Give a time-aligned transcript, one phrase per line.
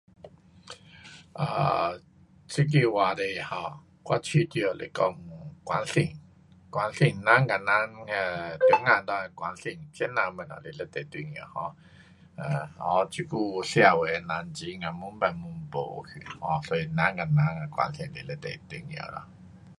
[1.39, 2.01] um
[2.51, 3.71] 这个话题 um
[4.03, 5.15] 我觉得是讲
[5.63, 6.07] 关心，
[6.71, 11.75] 关心，人跟人 um 中间内的关心，这呐东西是非常重要
[12.37, 19.21] um 这久社会的人情啊越变越没去，um 所以人跟人的关心是非常重要的。